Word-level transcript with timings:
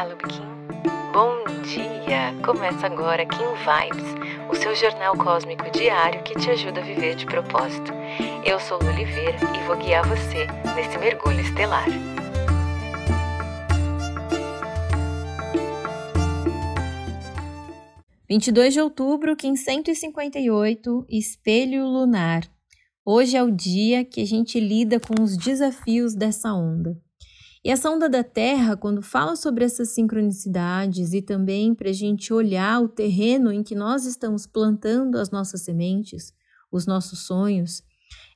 Olá, 0.00 0.08
Lubikin. 0.08 0.40
Bom 1.12 1.44
dia! 1.62 2.34
Começa 2.42 2.86
agora 2.86 3.26
Kim 3.26 3.36
Vibes, 3.36 4.48
o 4.48 4.54
seu 4.54 4.74
jornal 4.74 5.14
cósmico 5.14 5.70
diário 5.70 6.22
que 6.22 6.34
te 6.38 6.48
ajuda 6.48 6.80
a 6.80 6.82
viver 6.82 7.16
de 7.16 7.26
propósito. 7.26 7.92
Eu 8.42 8.58
sou 8.58 8.78
Lu 8.78 8.88
Oliveira 8.88 9.36
e 9.54 9.66
vou 9.66 9.76
guiar 9.76 10.08
você 10.08 10.46
nesse 10.74 10.96
mergulho 10.96 11.40
estelar. 11.40 11.84
Vinte 18.26 18.46
e 18.46 18.52
dois 18.52 18.72
de 18.72 18.80
outubro, 18.80 19.36
Kim 19.36 19.54
158, 19.54 21.04
Espelho 21.10 21.84
Lunar. 21.84 22.50
Hoje 23.04 23.36
é 23.36 23.42
o 23.42 23.50
dia 23.50 24.02
que 24.02 24.22
a 24.22 24.26
gente 24.26 24.58
lida 24.58 24.98
com 24.98 25.22
os 25.22 25.36
desafios 25.36 26.14
dessa 26.14 26.54
onda. 26.54 26.96
E 27.62 27.70
essa 27.70 27.90
onda 27.90 28.08
da 28.08 28.24
Terra, 28.24 28.74
quando 28.74 29.02
fala 29.02 29.36
sobre 29.36 29.64
essas 29.64 29.90
sincronicidades 29.90 31.12
e 31.12 31.20
também 31.20 31.74
para 31.74 31.90
a 31.90 31.92
gente 31.92 32.32
olhar 32.32 32.82
o 32.82 32.88
terreno 32.88 33.52
em 33.52 33.62
que 33.62 33.74
nós 33.74 34.06
estamos 34.06 34.46
plantando 34.46 35.16
as 35.16 35.30
nossas 35.30 35.60
sementes, 35.60 36.32
os 36.72 36.86
nossos 36.86 37.26
sonhos, 37.26 37.82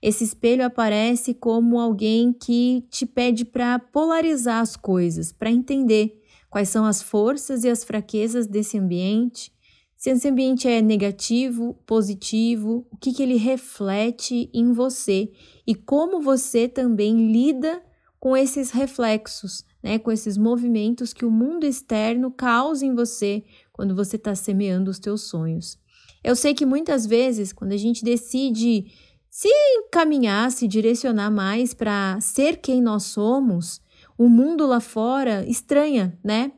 esse 0.02 0.24
espelho 0.24 0.64
aparece 0.64 1.32
como 1.32 1.80
alguém 1.80 2.34
que 2.34 2.86
te 2.90 3.06
pede 3.06 3.46
para 3.46 3.78
polarizar 3.78 4.60
as 4.60 4.76
coisas, 4.76 5.32
para 5.32 5.50
entender 5.50 6.20
quais 6.50 6.68
são 6.68 6.84
as 6.84 7.02
forças 7.02 7.64
e 7.64 7.70
as 7.70 7.82
fraquezas 7.82 8.46
desse 8.46 8.76
ambiente, 8.76 9.50
se 9.96 10.10
esse 10.10 10.28
ambiente 10.28 10.68
é 10.68 10.82
negativo, 10.82 11.72
positivo, 11.86 12.86
o 12.92 12.96
que, 12.98 13.10
que 13.10 13.22
ele 13.22 13.36
reflete 13.36 14.50
em 14.52 14.70
você 14.70 15.32
e 15.66 15.74
como 15.74 16.20
você 16.20 16.68
também 16.68 17.32
lida 17.32 17.80
com 17.80 17.93
esses 18.34 18.70
reflexos, 18.70 19.64
né, 19.82 19.98
com 19.98 20.10
esses 20.10 20.38
movimentos 20.38 21.12
que 21.12 21.26
o 21.26 21.30
mundo 21.30 21.66
externo 21.66 22.30
causa 22.30 22.86
em 22.86 22.94
você 22.94 23.44
quando 23.70 23.94
você 23.94 24.16
está 24.16 24.34
semeando 24.34 24.90
os 24.90 24.98
teus 24.98 25.24
sonhos. 25.24 25.76
Eu 26.22 26.34
sei 26.34 26.54
que 26.54 26.64
muitas 26.64 27.04
vezes, 27.04 27.52
quando 27.52 27.72
a 27.72 27.76
gente 27.76 28.02
decide 28.02 28.86
se 29.28 29.48
encaminhar, 29.76 30.50
se 30.50 30.66
direcionar 30.66 31.30
mais 31.30 31.74
para 31.74 32.18
ser 32.20 32.56
quem 32.56 32.80
nós 32.80 33.02
somos, 33.02 33.82
o 34.16 34.26
mundo 34.26 34.66
lá 34.66 34.80
fora 34.80 35.44
estranha, 35.46 36.18
né? 36.24 36.52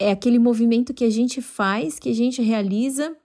É 0.00 0.10
aquele 0.10 0.38
movimento 0.38 0.92
que 0.92 1.04
a 1.04 1.10
gente 1.10 1.40
faz, 1.40 1.98
que 1.98 2.08
a 2.08 2.14
gente 2.14 2.42
realiza, 2.42 3.16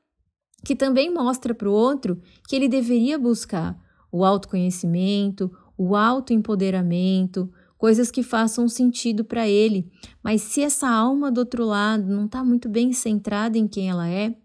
que 0.64 0.76
também 0.76 1.12
mostra 1.12 1.56
para 1.56 1.70
o 1.70 1.74
outro 1.74 2.22
que 2.48 2.56
ele 2.56 2.68
deveria 2.68 3.18
buscar 3.18 3.76
o 4.12 4.24
autoconhecimento, 4.24 5.52
o 5.78 5.96
autoempoderamento, 5.96 7.52
coisas 7.78 8.10
que 8.10 8.24
façam 8.24 8.68
sentido 8.68 9.24
para 9.24 9.48
ele. 9.48 9.90
Mas 10.24 10.42
se 10.42 10.62
essa 10.62 10.90
alma 10.90 11.32
do 11.32 11.40
outro 11.40 11.66
lado 11.66 12.08
não 12.08 12.26
está 12.26 12.44
muito 12.44 12.68
bem 12.68 12.92
centrada 12.92 13.58
em 13.58 13.68
quem 13.68 13.90
ela 13.90 14.10
é, 14.10 14.36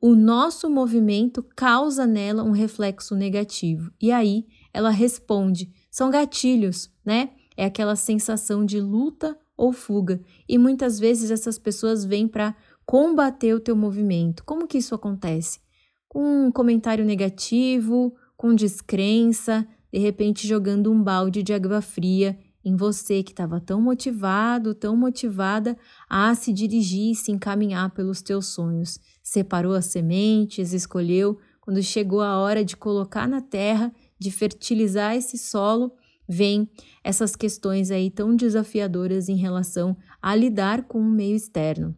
o 0.00 0.14
nosso 0.14 0.70
movimento 0.70 1.42
causa 1.54 2.06
nela 2.06 2.42
um 2.42 2.52
reflexo 2.52 3.14
negativo. 3.14 3.92
E 4.00 4.10
aí 4.10 4.46
ela 4.72 4.90
responde. 4.90 5.70
São 5.90 6.10
gatilhos, 6.10 6.90
né? 7.04 7.30
É 7.56 7.66
aquela 7.66 7.94
sensação 7.94 8.64
de 8.64 8.80
luta 8.80 9.36
ou 9.56 9.72
fuga. 9.72 10.20
E 10.48 10.56
muitas 10.56 10.98
vezes 10.98 11.30
essas 11.30 11.58
pessoas 11.58 12.04
vêm 12.04 12.26
para 12.26 12.56
combater 12.86 13.52
o 13.52 13.60
teu 13.60 13.76
movimento. 13.76 14.42
Como 14.44 14.66
que 14.66 14.78
isso 14.78 14.94
acontece? 14.94 15.60
Com 16.08 16.46
um 16.46 16.50
comentário 16.50 17.04
negativo, 17.04 18.14
com 18.36 18.54
descrença, 18.54 19.68
de 19.92 19.98
repente 19.98 20.48
jogando 20.48 20.90
um 20.90 21.02
balde 21.02 21.42
de 21.42 21.52
água 21.52 21.82
fria 21.82 22.38
em 22.64 22.76
você 22.76 23.22
que 23.22 23.32
estava 23.32 23.60
tão 23.60 23.80
motivado, 23.80 24.74
tão 24.74 24.96
motivada 24.96 25.76
a 26.08 26.34
se 26.34 26.52
dirigir 26.52 27.14
se 27.14 27.32
encaminhar 27.32 27.90
pelos 27.90 28.22
teus 28.22 28.46
sonhos. 28.46 29.00
Separou 29.22 29.74
as 29.74 29.86
sementes, 29.86 30.72
escolheu, 30.72 31.38
quando 31.60 31.82
chegou 31.82 32.20
a 32.20 32.38
hora 32.38 32.64
de 32.64 32.76
colocar 32.76 33.28
na 33.28 33.40
terra, 33.40 33.92
de 34.18 34.30
fertilizar 34.30 35.14
esse 35.14 35.38
solo, 35.38 35.92
vem 36.28 36.68
essas 37.02 37.34
questões 37.34 37.90
aí 37.90 38.10
tão 38.10 38.36
desafiadoras 38.36 39.28
em 39.28 39.36
relação 39.36 39.96
a 40.20 40.34
lidar 40.34 40.84
com 40.84 41.00
o 41.00 41.10
meio 41.10 41.36
externo. 41.36 41.96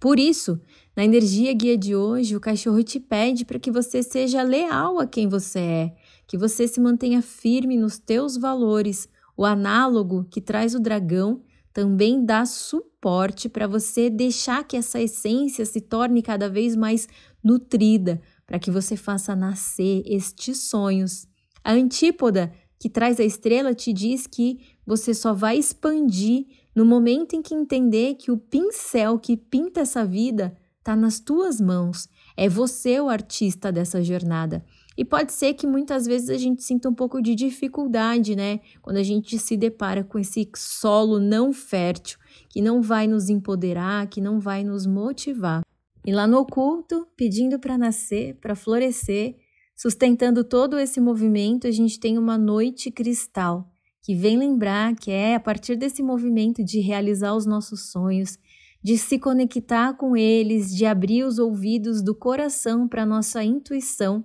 Por 0.00 0.18
isso, 0.18 0.60
na 0.96 1.04
energia 1.04 1.52
guia 1.52 1.76
de 1.76 1.94
hoje, 1.94 2.36
o 2.36 2.40
cachorro 2.40 2.82
te 2.82 3.00
pede 3.00 3.44
para 3.44 3.58
que 3.58 3.70
você 3.70 4.02
seja 4.02 4.42
leal 4.42 4.98
a 4.98 5.06
quem 5.06 5.28
você 5.28 5.58
é, 5.58 5.96
que 6.26 6.36
você 6.36 6.68
se 6.68 6.80
mantenha 6.80 7.22
firme 7.22 7.76
nos 7.76 7.98
teus 7.98 8.36
valores. 8.36 9.08
O 9.36 9.44
análogo 9.44 10.26
que 10.30 10.40
traz 10.40 10.74
o 10.74 10.80
dragão 10.80 11.42
também 11.72 12.24
dá 12.24 12.46
suporte 12.46 13.48
para 13.48 13.66
você 13.66 14.08
deixar 14.08 14.64
que 14.64 14.76
essa 14.76 14.98
essência 15.00 15.66
se 15.66 15.80
torne 15.80 16.22
cada 16.22 16.48
vez 16.48 16.74
mais 16.74 17.06
nutrida, 17.44 18.20
para 18.46 18.58
que 18.58 18.70
você 18.70 18.96
faça 18.96 19.36
nascer 19.36 20.02
estes 20.06 20.62
sonhos. 20.70 21.26
A 21.62 21.72
antípoda 21.72 22.50
que 22.78 22.88
traz 22.88 23.20
a 23.20 23.24
estrela 23.24 23.74
te 23.74 23.92
diz 23.92 24.26
que 24.26 24.60
você 24.86 25.12
só 25.12 25.34
vai 25.34 25.58
expandir 25.58 26.46
no 26.74 26.84
momento 26.84 27.34
em 27.34 27.42
que 27.42 27.54
entender 27.54 28.14
que 28.14 28.30
o 28.30 28.38
pincel 28.38 29.18
que 29.18 29.36
pinta 29.36 29.80
essa 29.80 30.04
vida 30.04 30.56
está 30.78 30.94
nas 30.94 31.18
tuas 31.18 31.60
mãos. 31.60 32.08
É 32.36 32.48
você 32.48 33.00
o 33.00 33.08
artista 33.08 33.72
dessa 33.72 34.02
jornada. 34.02 34.64
E 34.96 35.04
pode 35.04 35.32
ser 35.32 35.54
que 35.54 35.66
muitas 35.66 36.06
vezes 36.06 36.30
a 36.30 36.38
gente 36.38 36.62
sinta 36.62 36.88
um 36.88 36.94
pouco 36.94 37.20
de 37.20 37.34
dificuldade, 37.34 38.34
né? 38.34 38.60
Quando 38.80 38.96
a 38.96 39.02
gente 39.02 39.38
se 39.38 39.56
depara 39.56 40.02
com 40.02 40.18
esse 40.18 40.48
solo 40.54 41.18
não 41.18 41.52
fértil, 41.52 42.18
que 42.48 42.62
não 42.62 42.80
vai 42.80 43.06
nos 43.06 43.28
empoderar, 43.28 44.06
que 44.06 44.20
não 44.20 44.40
vai 44.40 44.64
nos 44.64 44.86
motivar. 44.86 45.62
E 46.04 46.12
lá 46.12 46.26
no 46.26 46.38
oculto, 46.38 47.06
pedindo 47.16 47.58
para 47.58 47.76
nascer, 47.76 48.36
para 48.36 48.54
florescer, 48.54 49.36
sustentando 49.74 50.42
todo 50.42 50.78
esse 50.78 51.00
movimento, 51.00 51.66
a 51.66 51.70
gente 51.70 52.00
tem 52.00 52.16
uma 52.16 52.38
noite 52.38 52.90
cristal, 52.90 53.70
que 54.00 54.14
vem 54.14 54.38
lembrar 54.38 54.94
que 54.94 55.10
é 55.10 55.34
a 55.34 55.40
partir 55.40 55.76
desse 55.76 56.02
movimento 56.02 56.64
de 56.64 56.80
realizar 56.80 57.34
os 57.34 57.44
nossos 57.44 57.90
sonhos, 57.90 58.38
de 58.82 58.96
se 58.96 59.18
conectar 59.18 59.94
com 59.94 60.16
eles, 60.16 60.74
de 60.74 60.86
abrir 60.86 61.24
os 61.24 61.38
ouvidos 61.38 62.02
do 62.02 62.14
coração 62.14 62.86
para 62.86 63.02
a 63.02 63.06
nossa 63.06 63.42
intuição 63.42 64.24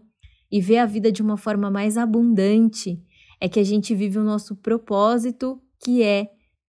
e 0.52 0.60
ver 0.62 0.78
a 0.78 0.86
vida 0.86 1.12
de 1.12 1.22
uma 1.22 1.38
forma 1.38 1.72
mais 1.72 1.98
abundante, 1.98 3.02
é 3.40 3.50
que 3.50 3.60
a 3.60 3.64
gente 3.64 3.96
vive 3.96 4.20
o 4.20 4.24
nosso 4.24 4.56
propósito, 4.56 5.60
que 5.80 6.04
é 6.04 6.30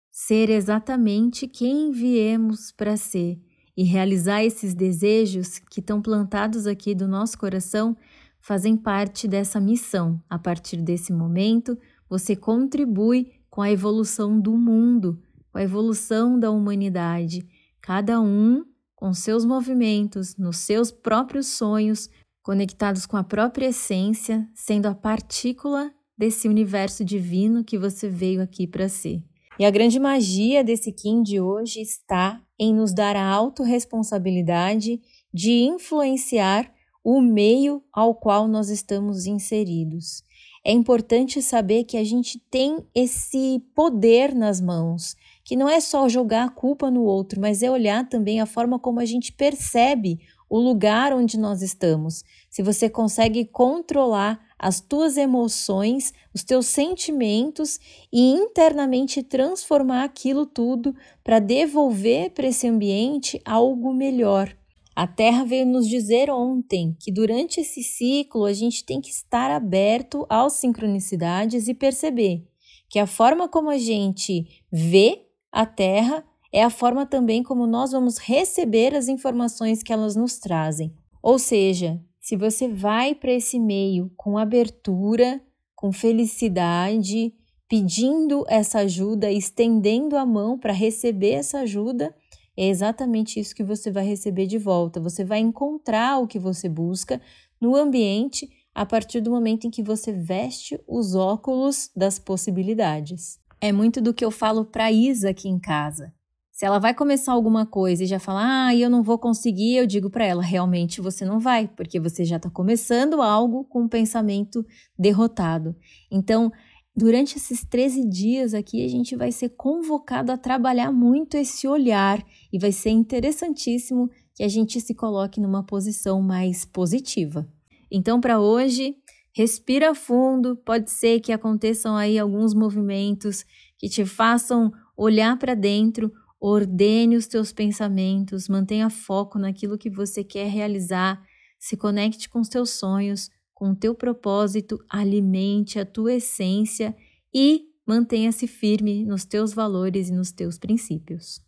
ser 0.09 0.49
exatamente 0.49 1.47
quem 1.47 1.91
viemos 1.91 2.71
para 2.71 2.95
ser 2.95 3.39
e 3.75 3.83
realizar 3.83 4.43
esses 4.43 4.73
desejos 4.73 5.57
que 5.57 5.79
estão 5.79 6.01
plantados 6.01 6.67
aqui 6.67 6.93
do 6.93 7.07
nosso 7.07 7.37
coração 7.37 7.97
fazem 8.39 8.77
parte 8.77 9.27
dessa 9.27 9.59
missão. 9.59 10.21
A 10.29 10.37
partir 10.37 10.77
desse 10.77 11.11
momento, 11.11 11.77
você 12.07 12.35
contribui 12.35 13.31
com 13.49 13.61
a 13.61 13.71
evolução 13.71 14.39
do 14.39 14.55
mundo, 14.55 15.19
com 15.51 15.57
a 15.57 15.63
evolução 15.63 16.39
da 16.39 16.51
humanidade, 16.51 17.47
cada 17.83 18.21
um 18.21 18.63
com 18.95 19.13
seus 19.13 19.43
movimentos, 19.43 20.37
nos 20.37 20.57
seus 20.57 20.89
próprios 20.89 21.47
sonhos, 21.47 22.09
conectados 22.41 23.05
com 23.05 23.17
a 23.17 23.23
própria 23.23 23.67
essência, 23.67 24.47
sendo 24.55 24.87
a 24.87 24.95
partícula 24.95 25.93
desse 26.17 26.47
universo 26.47 27.03
divino 27.03 27.63
que 27.63 27.77
você 27.77 28.07
veio 28.07 28.41
aqui 28.41 28.65
para 28.65 28.87
ser. 28.87 29.21
E 29.59 29.65
a 29.65 29.69
grande 29.69 29.99
magia 29.99 30.63
desse 30.63 30.93
Kim 30.93 31.21
de 31.21 31.41
hoje 31.41 31.81
está 31.81 32.41
em 32.57 32.73
nos 32.73 32.93
dar 32.93 33.17
a 33.17 33.27
autorresponsabilidade 33.27 35.01
de 35.33 35.51
influenciar 35.51 36.73
o 37.03 37.21
meio 37.21 37.83
ao 37.91 38.15
qual 38.15 38.47
nós 38.47 38.69
estamos 38.69 39.25
inseridos. 39.25 40.23
É 40.65 40.71
importante 40.71 41.41
saber 41.41 41.83
que 41.83 41.97
a 41.97 42.03
gente 42.05 42.39
tem 42.49 42.77
esse 42.95 43.61
poder 43.75 44.33
nas 44.33 44.61
mãos, 44.61 45.15
que 45.43 45.57
não 45.57 45.67
é 45.67 45.81
só 45.81 46.07
jogar 46.07 46.45
a 46.45 46.49
culpa 46.49 46.89
no 46.89 47.03
outro, 47.03 47.41
mas 47.41 47.61
é 47.61 47.69
olhar 47.69 48.07
também 48.07 48.39
a 48.39 48.45
forma 48.45 48.79
como 48.79 49.01
a 49.01 49.05
gente 49.05 49.33
percebe 49.33 50.19
o 50.49 50.57
lugar 50.59 51.11
onde 51.11 51.37
nós 51.37 51.61
estamos, 51.61 52.23
se 52.49 52.61
você 52.61 52.87
consegue 52.87 53.43
controlar 53.43 54.39
as 54.57 54.79
tuas 54.79 55.17
emoções, 55.17 56.13
os 56.33 56.43
teus 56.43 56.67
sentimentos 56.67 57.79
e 58.11 58.29
internamente 58.31 59.23
transformar 59.23 60.03
aquilo 60.03 60.45
tudo 60.45 60.95
para 61.23 61.39
devolver 61.39 62.29
para 62.31 62.47
esse 62.47 62.67
ambiente 62.67 63.41
algo 63.43 63.93
melhor. 63.93 64.55
A 64.95 65.07
Terra 65.07 65.43
veio 65.43 65.65
nos 65.65 65.87
dizer 65.87 66.29
ontem 66.29 66.95
que 66.99 67.11
durante 67.11 67.61
esse 67.61 67.81
ciclo 67.81 68.45
a 68.45 68.53
gente 68.53 68.85
tem 68.85 69.01
que 69.01 69.09
estar 69.09 69.49
aberto 69.49 70.25
às 70.29 70.53
sincronicidades 70.53 71.67
e 71.67 71.73
perceber 71.73 72.47
que 72.87 72.99
a 72.99 73.07
forma 73.07 73.49
como 73.49 73.71
a 73.71 73.77
gente 73.77 74.45
vê 74.71 75.25
a 75.51 75.65
Terra 75.65 76.23
é 76.51 76.63
a 76.63 76.69
forma 76.69 77.07
também 77.07 77.41
como 77.41 77.65
nós 77.65 77.91
vamos 77.91 78.19
receber 78.19 78.93
as 78.93 79.07
informações 79.07 79.81
que 79.81 79.91
elas 79.91 80.15
nos 80.15 80.37
trazem. 80.37 80.93
Ou 81.21 81.39
seja, 81.39 81.99
se 82.21 82.37
você 82.37 82.67
vai 82.67 83.15
para 83.15 83.31
esse 83.31 83.59
meio 83.59 84.11
com 84.15 84.37
abertura, 84.37 85.41
com 85.75 85.91
felicidade, 85.91 87.33
pedindo 87.67 88.45
essa 88.47 88.79
ajuda, 88.79 89.31
estendendo 89.31 90.15
a 90.15 90.23
mão 90.23 90.59
para 90.59 90.71
receber 90.71 91.31
essa 91.31 91.61
ajuda, 91.61 92.15
é 92.55 92.67
exatamente 92.67 93.39
isso 93.39 93.55
que 93.55 93.63
você 93.63 93.91
vai 93.91 94.05
receber 94.05 94.45
de 94.45 94.57
volta. 94.57 94.99
Você 94.99 95.23
vai 95.23 95.39
encontrar 95.39 96.19
o 96.19 96.27
que 96.27 96.37
você 96.37 96.69
busca 96.69 97.21
no 97.59 97.75
ambiente 97.75 98.49
a 98.73 98.85
partir 98.85 99.21
do 99.21 99.31
momento 99.31 99.65
em 99.65 99.69
que 99.69 99.83
você 99.83 100.11
veste 100.11 100.79
os 100.87 101.15
óculos 101.15 101.89
das 101.95 102.17
possibilidades. 102.17 103.39
É 103.61 103.71
muito 103.71 104.01
do 104.01 104.13
que 104.13 104.25
eu 104.25 104.31
falo 104.31 104.65
para 104.65 104.91
Isa 104.91 105.29
aqui 105.29 105.47
em 105.47 105.59
casa. 105.59 106.13
Se 106.51 106.65
ela 106.65 106.77
vai 106.77 106.93
começar 106.93 107.31
alguma 107.31 107.65
coisa 107.65 108.03
e 108.03 108.07
já 108.07 108.19
falar, 108.19 108.67
ah, 108.67 108.75
eu 108.75 108.87
não 108.87 109.01
vou 109.01 109.17
conseguir, 109.17 109.75
eu 109.75 109.87
digo 109.87 110.09
para 110.09 110.23
ela, 110.23 110.43
realmente 110.43 111.01
você 111.01 111.25
não 111.25 111.39
vai, 111.39 111.67
porque 111.67 111.99
você 111.99 112.23
já 112.23 112.37
está 112.37 112.47
começando 112.47 113.23
algo 113.23 113.63
com 113.63 113.81
um 113.81 113.87
pensamento 113.87 114.63
derrotado. 114.97 115.75
Então, 116.11 116.51
durante 116.95 117.37
esses 117.37 117.65
13 117.65 118.07
dias 118.07 118.53
aqui, 118.53 118.83
a 118.85 118.87
gente 118.87 119.15
vai 119.15 119.31
ser 119.31 119.49
convocado 119.49 120.31
a 120.31 120.37
trabalhar 120.37 120.91
muito 120.91 121.35
esse 121.35 121.67
olhar 121.67 122.23
e 122.51 122.59
vai 122.59 122.71
ser 122.71 122.91
interessantíssimo 122.91 124.09
que 124.35 124.43
a 124.43 124.47
gente 124.47 124.79
se 124.79 124.93
coloque 124.93 125.39
numa 125.39 125.63
posição 125.63 126.21
mais 126.21 126.65
positiva. 126.65 127.47
Então, 127.91 128.19
para 128.19 128.39
hoje, 128.39 128.95
respira 129.33 129.93
fundo, 129.93 130.55
pode 130.55 130.89
ser 130.91 131.19
que 131.19 131.31
aconteçam 131.31 131.95
aí 131.95 132.17
alguns 132.17 132.53
movimentos 132.53 133.45
que 133.77 133.89
te 133.89 134.05
façam 134.05 134.71
olhar 134.95 135.37
para 135.37 135.55
dentro, 135.55 136.11
ordene 136.39 137.15
os 137.15 137.27
teus 137.27 137.51
pensamentos, 137.51 138.47
mantenha 138.47 138.89
foco 138.89 139.39
naquilo 139.39 139.77
que 139.77 139.89
você 139.89 140.23
quer 140.23 140.47
realizar, 140.47 141.21
se 141.59 141.77
conecte 141.77 142.29
com 142.29 142.39
os 142.39 142.49
teus 142.49 142.71
sonhos, 142.71 143.29
com 143.63 143.73
teu 143.73 143.95
propósito, 143.95 144.77
alimente 144.89 145.79
a 145.79 145.85
tua 145.85 146.15
essência 146.15 146.93
e 147.33 147.61
mantenha-se 147.87 148.45
firme 148.45 149.05
nos 149.05 149.23
teus 149.23 149.53
valores 149.53 150.09
e 150.09 150.11
nos 150.11 150.33
teus 150.33 150.57
princípios. 150.57 151.39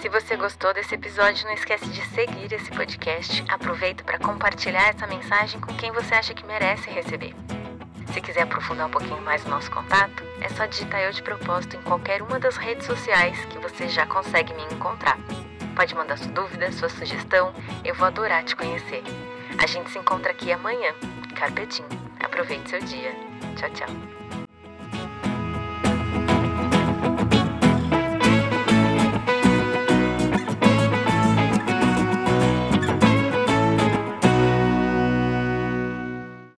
Se 0.00 0.08
você 0.08 0.34
gostou 0.34 0.72
desse 0.72 0.94
episódio, 0.94 1.44
não 1.44 1.52
esquece 1.52 1.90
de 1.90 2.00
seguir 2.06 2.50
esse 2.54 2.70
podcast. 2.70 3.44
Aproveita 3.50 4.02
para 4.02 4.18
compartilhar 4.18 4.88
essa 4.88 5.06
mensagem 5.06 5.60
com 5.60 5.74
quem 5.74 5.92
você 5.92 6.14
acha 6.14 6.32
que 6.32 6.46
merece 6.46 6.88
receber. 6.88 7.34
Se 8.14 8.22
quiser 8.22 8.44
aprofundar 8.44 8.88
um 8.88 8.90
pouquinho 8.90 9.20
mais 9.20 9.44
o 9.44 9.50
nosso 9.50 9.70
contato, 9.70 10.22
é 10.40 10.48
só 10.48 10.64
digitar 10.64 11.02
eu 11.02 11.12
de 11.12 11.22
propósito 11.22 11.76
em 11.76 11.82
qualquer 11.82 12.22
uma 12.22 12.40
das 12.40 12.56
redes 12.56 12.86
sociais 12.86 13.38
que 13.44 13.58
você 13.58 13.90
já 13.90 14.06
consegue 14.06 14.54
me 14.54 14.62
encontrar. 14.74 15.18
Pode 15.76 15.94
mandar 15.94 16.16
sua 16.16 16.32
dúvida, 16.32 16.72
sua 16.72 16.88
sugestão, 16.88 17.52
eu 17.84 17.94
vou 17.94 18.06
adorar 18.06 18.42
te 18.42 18.56
conhecer. 18.56 19.02
A 19.62 19.66
gente 19.66 19.90
se 19.90 19.98
encontra 19.98 20.32
aqui 20.32 20.50
amanhã. 20.50 20.94
Carpetinho. 21.42 21.88
Aproveite 22.20 22.70
seu 22.70 22.78
dia. 22.82 23.12
Tchau, 23.56 23.68
tchau. 23.70 24.41